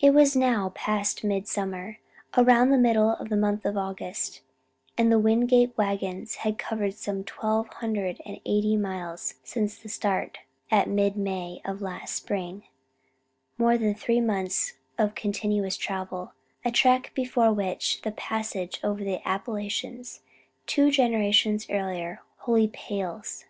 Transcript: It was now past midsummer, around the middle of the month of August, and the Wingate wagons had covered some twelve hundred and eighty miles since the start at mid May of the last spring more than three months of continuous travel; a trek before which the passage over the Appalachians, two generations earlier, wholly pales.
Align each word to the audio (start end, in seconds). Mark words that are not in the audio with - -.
It 0.00 0.12
was 0.12 0.34
now 0.34 0.70
past 0.70 1.22
midsummer, 1.22 2.00
around 2.36 2.70
the 2.70 2.76
middle 2.76 3.10
of 3.10 3.28
the 3.28 3.36
month 3.36 3.64
of 3.64 3.76
August, 3.76 4.40
and 4.98 5.06
the 5.12 5.20
Wingate 5.20 5.78
wagons 5.78 6.34
had 6.42 6.58
covered 6.58 6.94
some 6.94 7.22
twelve 7.22 7.68
hundred 7.74 8.20
and 8.26 8.40
eighty 8.44 8.76
miles 8.76 9.34
since 9.44 9.78
the 9.78 9.88
start 9.88 10.38
at 10.68 10.88
mid 10.88 11.16
May 11.16 11.60
of 11.64 11.78
the 11.78 11.84
last 11.84 12.16
spring 12.16 12.64
more 13.56 13.78
than 13.78 13.94
three 13.94 14.20
months 14.20 14.72
of 14.98 15.14
continuous 15.14 15.76
travel; 15.76 16.32
a 16.64 16.72
trek 16.72 17.12
before 17.14 17.52
which 17.52 18.02
the 18.02 18.10
passage 18.10 18.80
over 18.82 19.04
the 19.04 19.20
Appalachians, 19.24 20.22
two 20.66 20.90
generations 20.90 21.68
earlier, 21.70 22.20
wholly 22.38 22.66
pales. 22.66 23.44